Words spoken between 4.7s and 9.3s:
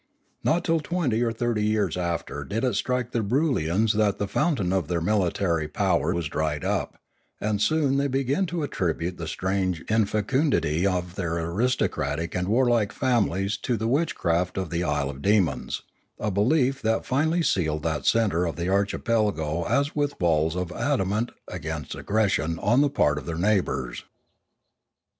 of their military powerwas dried up, and soon they began to attribute the